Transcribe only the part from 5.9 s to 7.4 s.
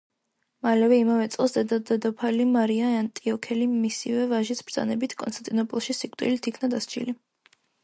სიკვდილით იქნა დასჯილი.